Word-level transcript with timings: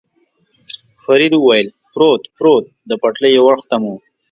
فرید 1.03 1.33
وویل: 1.37 1.67
پروت، 1.93 2.21
پروت، 2.37 2.65
د 2.89 2.91
پټلۍ 3.01 3.31
یو 3.37 3.45
اړخ 3.51 3.63
ته 3.69 3.77
مو. 3.81 3.93